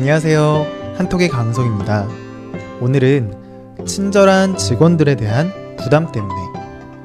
안녕하세요. 0.00 0.94
한톡의 0.96 1.28
강성입니다. 1.28 2.08
오늘은 2.80 3.84
친절한 3.86 4.56
직원들에 4.56 5.14
대한 5.16 5.52
부담 5.76 6.10
때문에 6.10 6.34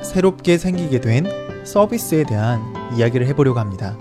새롭게 0.01 0.57
생기게 0.57 1.01
된 1.01 1.25
서비스에 1.65 2.23
대한 2.23 2.61
이야기를 2.95 3.27
해보려고 3.27 3.59
합니다. 3.59 3.97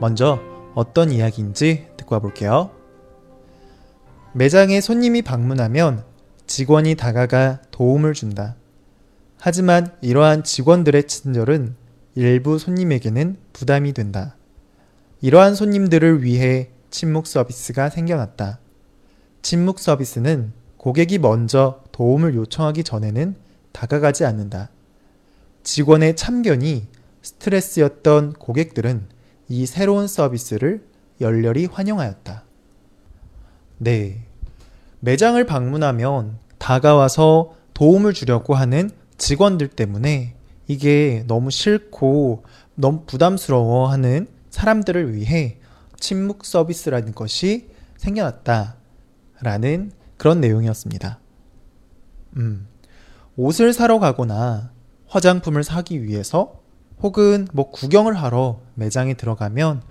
먼저 0.00 0.40
어떤 0.74 1.10
이야기인지 1.10 1.88
듣고 1.98 2.14
와볼게요. 2.14 2.70
매장에 4.32 4.80
손님이 4.80 5.20
방문하면 5.20 6.04
직원이 6.46 6.94
다가가 6.94 7.60
도움을 7.70 8.14
준다. 8.14 8.56
하지만 9.38 9.92
이러한 10.00 10.42
직원들의 10.42 11.06
친절은 11.06 11.76
일부 12.14 12.58
손님에게는 12.58 13.36
부담이 13.52 13.92
된다. 13.92 14.36
이러한 15.20 15.54
손님들을 15.54 16.22
위해 16.22 16.70
침묵 16.90 17.26
서비스가 17.26 17.90
생겨났다. 17.90 18.58
침묵 19.42 19.78
서비스는 19.78 20.52
고객이 20.76 21.18
먼저 21.18 21.82
도움을 21.92 22.34
요청하기 22.34 22.84
전에는 22.84 23.34
다가가지 23.72 24.24
않는다. 24.24 24.70
직원의 25.62 26.16
참견이 26.16 26.86
스트레스였던 27.22 28.34
고객들은 28.34 29.06
이 29.48 29.66
새로운 29.66 30.06
서비스를 30.06 30.82
열렬히 31.20 31.66
환영하였다. 31.66 32.44
네. 33.78 34.24
매장을 35.00 35.44
방문하면 35.44 36.38
다가와서 36.58 37.54
도움을 37.74 38.12
주려고 38.12 38.54
하는 38.54 38.90
직원들 39.16 39.68
때문에 39.68 40.34
이게 40.66 41.24
너무 41.26 41.50
싫고 41.50 42.44
너무 42.74 43.04
부담스러워 43.06 43.90
하는 43.90 44.26
사람들을 44.50 45.14
위해 45.14 45.58
침묵 45.98 46.44
서비스라는 46.44 47.14
것이 47.14 47.70
생겨났다. 47.96 48.76
라는 49.40 49.92
그런 50.16 50.40
내용이었습니다. 50.40 51.20
음, 52.36 52.66
옷을 53.36 53.72
사러 53.72 53.98
가거나 53.98 54.72
화장품을 55.06 55.62
사기 55.62 56.02
위해서 56.02 56.60
혹은 57.00 57.46
뭐 57.52 57.70
구경을 57.70 58.14
하러 58.14 58.60
매장에 58.74 59.14
들어가면 59.14 59.82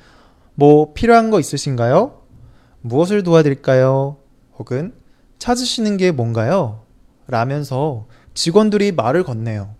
뭐 0.55 0.93
필요한 0.93 1.31
거 1.31 1.39
있으신가요? 1.39 2.21
무엇을 2.81 3.23
도와드릴까요? 3.23 4.17
혹은 4.57 4.93
찾으시는 5.39 5.97
게 5.97 6.11
뭔가요? 6.11 6.83
라면서 7.27 8.07
직원들이 8.33 8.91
말을 8.91 9.23
건네요. 9.23 9.75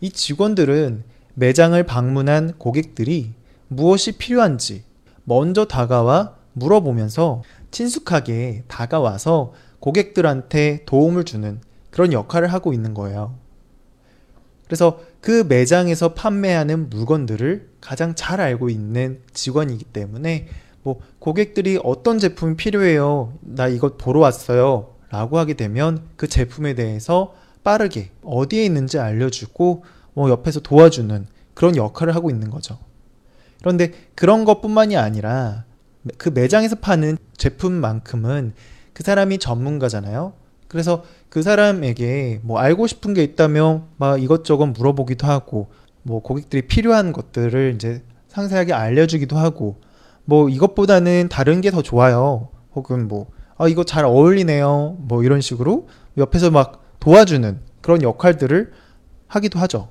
이 0.00 0.10
직원들은 0.10 1.04
매장을 1.34 1.80
방문한 1.84 2.54
고객들이 2.58 3.34
무엇이 3.68 4.12
필요한지 4.12 4.84
먼저 5.28 5.66
다가와 5.66 6.36
물어보면서 6.54 7.42
친숙하게 7.70 8.64
다가와서 8.66 9.52
고객들한테 9.78 10.84
도움을 10.86 11.24
주는 11.24 11.60
그런 11.90 12.14
역할을 12.14 12.48
하고 12.48 12.72
있는 12.72 12.94
거예요. 12.94 13.34
그래서 14.66 15.00
그 15.20 15.44
매장에서 15.46 16.14
판매하는 16.14 16.88
물건들을 16.88 17.68
가장 17.80 18.14
잘 18.14 18.40
알고 18.40 18.70
있는 18.70 19.20
직원이기 19.34 19.84
때문에 19.84 20.48
뭐 20.82 21.00
고객들이 21.18 21.78
어떤 21.84 22.18
제품이 22.18 22.56
필요해요. 22.56 23.34
나 23.40 23.68
이것 23.68 23.98
보러 23.98 24.20
왔어요. 24.20 24.94
라고 25.10 25.38
하게 25.38 25.54
되면 25.54 26.08
그 26.16 26.26
제품에 26.26 26.74
대해서 26.74 27.34
빠르게 27.64 28.10
어디에 28.22 28.64
있는지 28.64 28.98
알려주고 28.98 29.84
뭐 30.14 30.30
옆에서 30.30 30.60
도와주는 30.60 31.26
그런 31.54 31.76
역할을 31.76 32.14
하고 32.14 32.30
있는 32.30 32.50
거죠. 32.50 32.78
그런데 33.60 33.92
그런 34.14 34.44
것뿐만이 34.44 34.96
아니라 34.96 35.64
그 36.16 36.28
매장에서 36.28 36.76
파는 36.76 37.18
제품만큼은 37.36 38.52
그 38.92 39.02
사람이 39.02 39.38
전문가잖아요. 39.38 40.32
그래서 40.68 41.04
그 41.28 41.42
사람에게 41.42 42.40
뭐 42.42 42.58
알고 42.58 42.86
싶은 42.86 43.14
게 43.14 43.22
있다면 43.22 43.84
막 43.96 44.22
이것저것 44.22 44.66
물어보기도 44.66 45.26
하고 45.26 45.68
뭐 46.02 46.22
고객들이 46.22 46.62
필요한 46.62 47.12
것들을 47.12 47.72
이제 47.74 48.02
상세하게 48.28 48.72
알려주기도 48.72 49.36
하고 49.36 49.80
뭐 50.24 50.48
이것보다는 50.48 51.28
다른 51.30 51.60
게 51.60 51.70
더 51.70 51.82
좋아요. 51.82 52.48
혹은 52.74 53.08
뭐 53.08 53.30
아, 53.56 53.66
이거 53.66 53.82
잘 53.84 54.04
어울리네요. 54.04 54.96
뭐 55.00 55.24
이런 55.24 55.40
식으로 55.40 55.88
옆에서 56.16 56.50
막 56.50 56.84
도와주는 57.00 57.58
그런 57.80 58.02
역할들을 58.02 58.72
하기도 59.26 59.58
하죠. 59.60 59.88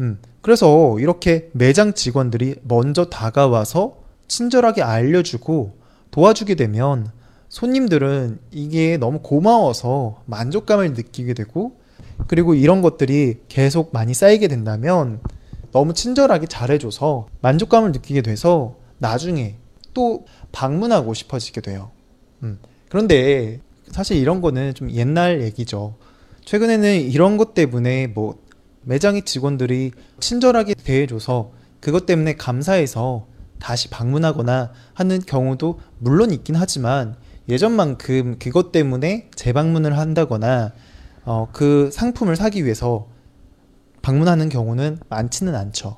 음, 0.00 0.18
그래서 0.40 0.98
이렇게 0.98 1.48
매장 1.52 1.94
직원들이 1.94 2.56
먼저 2.62 3.06
다가와서 3.06 3.96
친절하게 4.28 4.82
알려주고 4.82 5.76
도와주게 6.10 6.54
되면 6.54 7.10
손님들은 7.48 8.38
이게 8.50 8.96
너무 8.96 9.20
고마워서 9.20 10.22
만족감을 10.26 10.94
느끼게 10.94 11.34
되고 11.34 11.76
그리고 12.26 12.54
이런 12.54 12.82
것들이 12.82 13.38
계속 13.48 13.90
많이 13.92 14.14
쌓이게 14.14 14.48
된다면 14.48 15.20
너무 15.72 15.94
친절하게 15.94 16.46
잘해줘서 16.46 17.26
만족감을 17.40 17.92
느끼게 17.92 18.22
돼서 18.22 18.76
나중에 18.98 19.56
또 19.92 20.24
방문하고 20.52 21.14
싶어지게 21.14 21.60
돼요. 21.60 21.90
음. 22.42 22.58
그런데 22.88 23.60
사실 23.90 24.16
이런 24.16 24.40
거는 24.40 24.74
좀 24.74 24.90
옛날 24.90 25.42
얘기죠. 25.42 25.94
최근에는 26.44 27.00
이런 27.00 27.36
것 27.36 27.54
때문에 27.54 28.08
뭐 28.08 28.38
매장의 28.84 29.22
직원들이 29.22 29.92
친절하게 30.20 30.74
대해줘서 30.74 31.52
그것 31.80 32.06
때문에 32.06 32.34
감사해서 32.34 33.26
다시 33.58 33.88
방문하거나 33.88 34.72
하는 34.94 35.20
경우도 35.20 35.80
물론 35.98 36.30
있긴 36.32 36.54
하지만 36.56 37.16
예전만큼 37.48 38.36
그것 38.38 38.72
때문에 38.72 39.30
재방문을 39.34 39.96
한다거나 39.96 40.72
어, 41.24 41.48
그 41.52 41.90
상품을 41.92 42.36
사기 42.36 42.64
위해서 42.64 43.08
방문하는 44.02 44.48
경우는 44.48 44.98
많지는 45.08 45.54
않죠. 45.54 45.96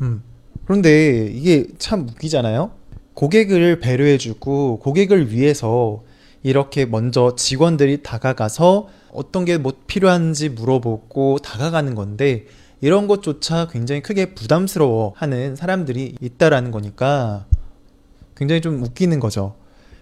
음. 0.00 0.22
그런데 0.64 1.26
이게 1.26 1.66
참 1.78 2.08
웃기잖아요. 2.08 2.70
고객을 3.14 3.80
배려해주고 3.80 4.78
고객을 4.78 5.32
위해서 5.32 6.02
이렇게 6.44 6.84
먼저 6.86 7.34
직원들이 7.34 8.02
다가가서 8.04 8.88
어떤 9.12 9.44
게 9.44 9.56
뭐 9.56 9.72
필요한지 9.86 10.50
물어보고 10.50 11.38
다가가는 11.38 11.94
건데 11.94 12.46
이런 12.80 13.08
것조차 13.08 13.68
굉장히 13.68 14.02
크게 14.02 14.34
부담스러워 14.34 15.14
하는 15.16 15.56
사람들이 15.56 16.16
있다라는 16.20 16.70
거니까 16.70 17.46
굉장히 18.36 18.60
좀 18.60 18.82
웃기는 18.82 19.18
거죠. 19.20 19.54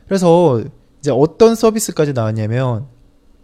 그래서 0.07 0.63
이제 0.99 1.13
어떤 1.13 1.55
서비스까지 1.55 2.13
나왔냐면 2.13 2.87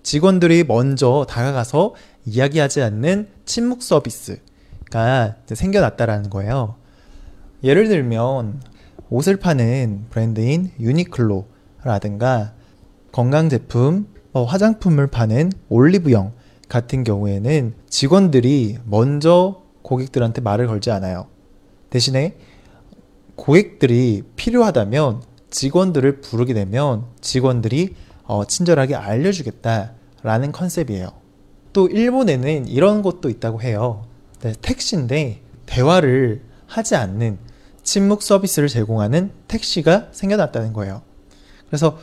직원들이 0.02 0.64
먼저 0.64 1.24
다가가서 1.28 1.94
이야기하지 2.24 2.82
않는 2.82 3.28
침묵 3.44 3.82
서비스가 3.82 5.36
생겨났다라는 5.46 6.30
거예요. 6.30 6.74
예를 7.62 7.88
들면 7.88 8.60
옷을 9.10 9.36
파는 9.36 10.06
브랜드인 10.10 10.72
유니클로라든가 10.80 12.54
건강 13.18 13.48
제품, 13.48 14.06
어, 14.32 14.44
화장품을 14.44 15.08
파는 15.08 15.50
올리브영 15.70 16.34
같은 16.68 17.02
경우에는 17.02 17.74
직원들이 17.88 18.78
먼저 18.84 19.64
고객들한테 19.82 20.40
말을 20.40 20.68
걸지 20.68 20.92
않아요. 20.92 21.26
대신에 21.90 22.36
고객들이 23.34 24.22
필요하다면 24.36 25.24
직원들을 25.50 26.20
부르게 26.20 26.54
되면 26.54 27.06
직원들이 27.20 27.96
어, 28.22 28.44
친절하게 28.44 28.94
알려주겠다라는 28.94 30.52
컨셉이에요. 30.52 31.08
또 31.72 31.88
일본에는 31.88 32.68
이런 32.68 33.02
것도 33.02 33.30
있다고 33.30 33.62
해요. 33.62 34.04
네, 34.42 34.52
택시인데 34.62 35.42
대화를 35.66 36.42
하지 36.68 36.94
않는 36.94 37.38
침묵 37.82 38.22
서비스를 38.22 38.68
제공하는 38.68 39.32
택시가 39.48 40.06
생겨났다는 40.12 40.72
거예요. 40.72 41.02
그래서 41.66 41.98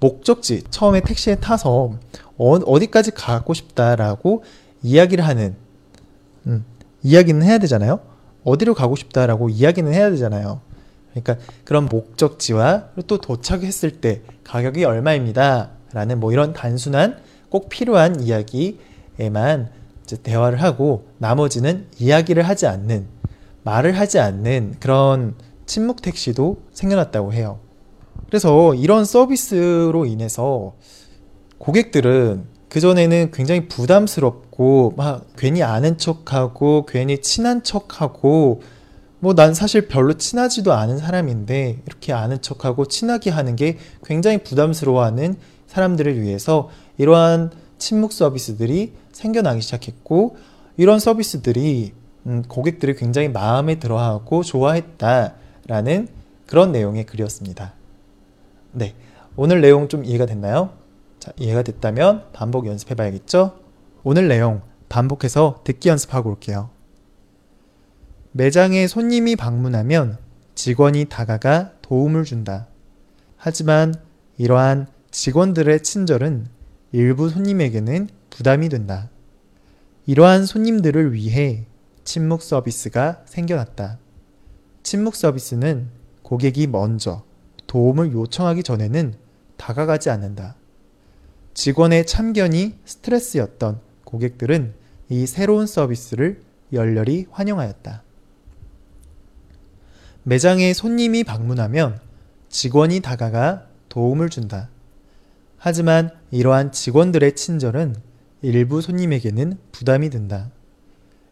목적지, 0.00 0.64
처음에 0.70 1.00
택시에 1.00 1.36
타서 1.36 1.92
어, 2.36 2.78
디까지 2.80 3.12
가고 3.12 3.54
싶다라고 3.54 4.42
이야기를 4.82 5.24
하는, 5.26 5.56
음, 6.46 6.64
이야기는 7.02 7.42
해야 7.42 7.58
되잖아요? 7.58 8.00
어디로 8.44 8.74
가고 8.74 8.96
싶다라고 8.96 9.50
이야기는 9.50 9.92
해야 9.92 10.10
되잖아요. 10.10 10.60
그러니까 11.10 11.36
그런 11.64 11.86
목적지와 11.86 12.88
또 13.06 13.18
도착했을 13.18 14.00
때 14.00 14.22
가격이 14.44 14.84
얼마입니다. 14.84 15.70
라는 15.92 16.20
뭐 16.20 16.32
이런 16.32 16.52
단순한 16.52 17.18
꼭 17.48 17.68
필요한 17.68 18.20
이야기에만 18.20 19.70
대화를 20.22 20.62
하고 20.62 21.08
나머지는 21.18 21.86
이야기를 21.98 22.44
하지 22.44 22.66
않는 22.66 23.06
말을 23.62 23.98
하지 23.98 24.18
않는 24.18 24.76
그런 24.80 25.34
침묵 25.66 26.00
택시도 26.00 26.62
생겨났다고 26.72 27.32
해요. 27.32 27.58
그래서 28.28 28.74
이런 28.74 29.04
서비스로 29.04 30.06
인해서 30.06 30.74
고객들은 31.58 32.44
그전에는 32.68 33.30
굉장히 33.32 33.68
부담스럽고 33.68 34.94
막 34.96 35.26
괜히 35.36 35.62
아는 35.62 35.98
척하고 35.98 36.86
괜히 36.86 37.20
친한 37.20 37.62
척하고 37.62 38.62
뭐 39.20 39.34
난 39.34 39.52
사실 39.54 39.86
별로 39.86 40.14
친하지도 40.14 40.72
않은 40.72 40.98
사람인데 40.98 41.82
이렇게 41.86 42.12
아는 42.12 42.40
척하고 42.40 42.86
친하게 42.86 43.30
하는 43.30 43.54
게 43.54 43.78
굉장히 44.04 44.38
부담스러워하는 44.38 45.36
사람들을 45.66 46.20
위해서 46.20 46.70
이러한 46.98 47.50
침묵 47.78 48.12
서비스들이 48.12 48.92
생겨나기 49.12 49.60
시작했고 49.60 50.36
이런 50.76 50.98
서비스들이 50.98 51.92
음, 52.26 52.42
고객들이 52.48 52.94
굉장히 52.96 53.28
마음에 53.28 53.78
들어하고 53.78 54.42
좋아했다라는 54.42 56.08
그런 56.46 56.72
내용의 56.72 57.04
글이었습니다. 57.04 57.74
네. 58.72 58.94
오늘 59.36 59.60
내용 59.60 59.88
좀 59.88 60.04
이해가 60.04 60.26
됐나요? 60.26 60.72
자, 61.18 61.32
이해가 61.38 61.62
됐다면 61.62 62.32
반복 62.32 62.66
연습해 62.66 62.94
봐야겠죠? 62.94 63.58
오늘 64.02 64.28
내용 64.28 64.62
반복해서 64.88 65.60
듣기 65.64 65.88
연습하고 65.88 66.30
올게요. 66.30 66.70
매장에 68.32 68.86
손님이 68.86 69.36
방문하면 69.36 70.18
직원이 70.54 71.06
다가가 71.06 71.72
도움을 71.82 72.24
준다. 72.24 72.68
하지만 73.36 73.94
이러한 74.38 74.86
직원들의 75.10 75.82
친절은 75.82 76.46
일부 76.92 77.28
손님에게는 77.28 78.08
부담이 78.30 78.68
된다. 78.68 79.10
이러한 80.06 80.46
손님들을 80.46 81.12
위해 81.12 81.66
침묵 82.04 82.42
서비스가 82.42 83.22
생겨났다. 83.26 83.98
침묵 84.82 85.14
서비스는 85.14 85.88
고객이 86.22 86.66
먼저 86.68 87.24
도움을 87.70 88.12
요청하기 88.12 88.64
전에는 88.64 89.14
다가가지 89.56 90.10
않는다. 90.10 90.56
직원의 91.54 92.04
참견이 92.04 92.74
스트레스였던 92.84 93.80
고객들은 94.02 94.74
이 95.08 95.24
새로운 95.28 95.68
서비스를 95.68 96.42
열렬히 96.72 97.26
환영하였다. 97.30 98.02
매장에 100.24 100.74
손님이 100.74 101.22
방문하면 101.22 102.00
직원이 102.48 102.98
다가가 102.98 103.68
도움을 103.88 104.30
준다. 104.30 104.68
하지만 105.56 106.10
이러한 106.32 106.72
직원들의 106.72 107.36
친절은 107.36 107.94
일부 108.42 108.82
손님에게는 108.82 109.58
부담이 109.70 110.10
된다. 110.10 110.50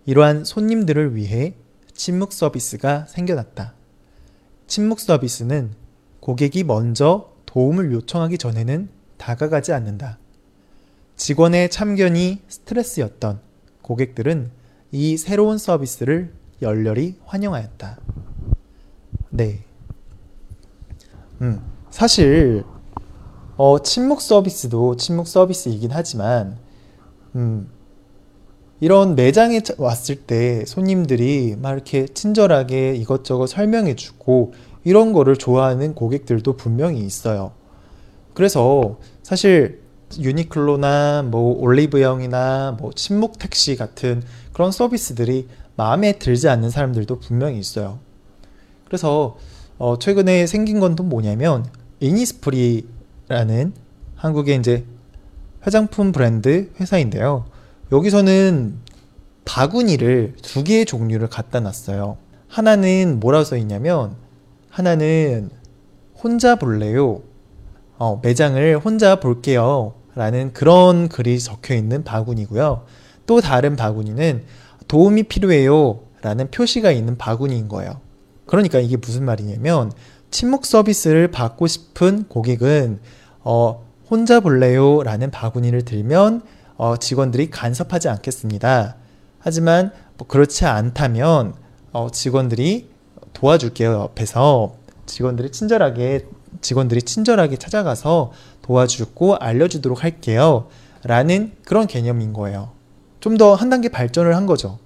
이러한 0.06 0.44
손님들을 0.44 1.16
위해 1.16 1.54
침묵 1.94 2.32
서비스가 2.32 3.06
생겨났다. 3.06 3.74
침묵 4.68 5.00
서비스는 5.00 5.87
고객이 6.28 6.64
먼저 6.64 7.30
도움을 7.46 7.90
요청하기 7.90 8.36
전에는 8.36 8.90
다가가지 9.16 9.72
않는다. 9.72 10.18
직원의 11.16 11.70
참견이 11.70 12.42
스트레스였던 12.48 13.40
고객들은 13.80 14.50
이 14.92 15.16
새로운 15.16 15.56
서비스를 15.56 16.34
열렬히 16.60 17.16
환영하였다. 17.24 17.98
네. 19.30 19.60
음, 21.40 21.62
사실, 21.88 22.62
어, 23.56 23.82
침묵 23.82 24.20
서비스도 24.20 24.96
침묵 24.96 25.26
서비스이긴 25.26 25.92
하지만, 25.92 26.58
음, 27.36 27.70
이런 28.80 29.16
매장에 29.16 29.60
왔을 29.78 30.14
때 30.14 30.64
손님들이 30.66 31.56
막 31.58 31.72
이렇게 31.72 32.06
친절하게 32.06 32.94
이것저것 32.96 33.46
설명해 33.46 33.96
주고 33.96 34.52
이런 34.84 35.12
거를 35.12 35.36
좋아하는 35.36 35.94
고객들도 35.94 36.56
분명히 36.56 37.00
있어요. 37.00 37.52
그래서 38.34 38.98
사실 39.22 39.82
유니클로나 40.18 41.24
뭐 41.26 41.60
올리브영이나 41.60 42.76
뭐 42.78 42.92
침묵 42.94 43.38
택시 43.38 43.76
같은 43.76 44.22
그런 44.52 44.72
서비스들이 44.72 45.48
마음에 45.76 46.18
들지 46.18 46.48
않는 46.48 46.70
사람들도 46.70 47.18
분명히 47.18 47.58
있어요. 47.58 47.98
그래서 48.86 49.36
어 49.78 49.98
최근에 49.98 50.46
생긴 50.46 50.80
건 50.80 50.96
또 50.96 51.04
뭐냐면 51.04 51.66
이니스프리라는 52.00 53.72
한국의 54.16 54.56
이제 54.56 54.84
화장품 55.60 56.12
브랜드 56.12 56.70
회사인데요. 56.80 57.44
여기서는 57.92 58.76
바구니를 59.44 60.34
두 60.42 60.64
개의 60.64 60.84
종류를 60.84 61.28
갖다 61.28 61.60
놨어요. 61.60 62.16
하나는 62.48 63.18
뭐라고 63.20 63.44
써 63.44 63.56
있냐면 63.56 64.16
하나는 64.78 65.50
혼자 66.14 66.54
볼래요. 66.54 67.22
어, 67.98 68.20
매장을 68.22 68.78
혼자 68.78 69.18
볼게요. 69.18 69.94
라는 70.14 70.52
그런 70.52 71.08
글이 71.08 71.40
적혀 71.40 71.74
있는 71.74 72.04
바구니고요. 72.04 72.84
또 73.26 73.40
다른 73.40 73.74
바구니는 73.74 74.44
도움이 74.86 75.24
필요해요. 75.24 75.98
라는 76.22 76.48
표시가 76.52 76.92
있는 76.92 77.18
바구니인 77.18 77.66
거예요. 77.66 78.00
그러니까 78.46 78.78
이게 78.78 78.96
무슨 78.96 79.24
말이냐면 79.24 79.90
침묵 80.30 80.64
서비스를 80.64 81.32
받고 81.32 81.66
싶은 81.66 82.28
고객은 82.28 83.00
어, 83.40 83.84
혼자 84.08 84.38
볼래요? 84.38 85.02
라는 85.02 85.32
바구니를 85.32 85.82
들면 85.82 86.42
어, 86.76 86.96
직원들이 86.96 87.50
간섭하지 87.50 88.08
않겠습니다. 88.08 88.94
하지만 89.40 89.90
뭐 90.16 90.28
그렇지 90.28 90.66
않다면 90.66 91.54
어, 91.90 92.10
직원들이 92.12 92.97
도와줄게요. 93.38 93.92
옆에서 93.92 94.74
직원들이 95.06 95.50
친절하게 95.50 96.26
직원들이 96.60 97.02
친절하게 97.02 97.56
찾아가서 97.56 98.32
도와주고 98.62 99.36
알려주도록 99.36 100.02
할게요. 100.02 100.68
라는 101.04 101.52
그런 101.64 101.86
개념인 101.86 102.32
거예요. 102.32 102.70
좀 103.20 103.36
더 103.36 103.54
한 103.54 103.70
단계 103.70 103.88
발전을 103.88 104.34
한 104.34 104.46
거죠. 104.46 104.78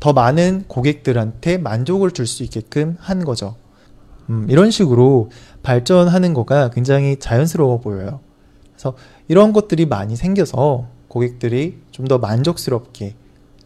더 0.00 0.12
많은 0.12 0.64
고객들한테 0.68 1.58
만족을 1.58 2.10
줄 2.12 2.26
수 2.26 2.42
있게끔 2.42 2.96
한 2.98 3.24
거죠. 3.24 3.56
음, 4.30 4.46
이런 4.48 4.70
식으로 4.70 5.30
발전하는 5.62 6.32
거가 6.34 6.70
굉장히 6.70 7.16
자연스러워 7.18 7.80
보여요. 7.80 8.20
그래서 8.72 8.94
이런 9.28 9.52
것들이 9.52 9.86
많이 9.86 10.16
생겨서 10.16 10.86
고객들이 11.08 11.78
좀 11.90 12.06
더 12.06 12.18
만족스럽게 12.18 13.14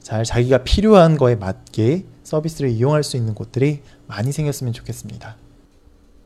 잘 0.03 0.25
자기가 0.25 0.59
필요한 0.59 1.17
거에 1.17 1.37
맞게 1.37 2.05
서비스를 2.25 2.71
이용할 2.71 3.03
수 3.05 3.17
있는 3.17 3.35
곳들이 3.35 3.83
많이 4.07 4.33
생겼으면 4.33 4.73
좋겠습니다. 4.73 5.37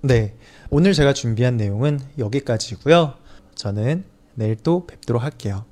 네. 0.03 0.35
오늘 0.71 0.93
제가 0.93 1.13
준비한 1.13 1.57
내용은 1.57 2.01
여기까지고요. 2.19 3.15
저는 3.55 4.05
내일 4.35 4.57
또 4.57 4.87
뵙도록 4.87 5.23
할게요. 5.23 5.65